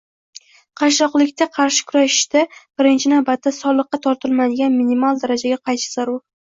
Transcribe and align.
Qashshoqlikka 0.79 1.47
qarshi 1.57 1.85
kurashda, 1.91 2.43
birinchi 2.81 3.13
navbatda, 3.15 3.55
soliqqa 3.61 4.03
tortilmaydigan 4.09 4.79
minimal 4.83 5.25
darajaga 5.25 5.65
qaytish 5.69 5.99
zarur 5.99 6.23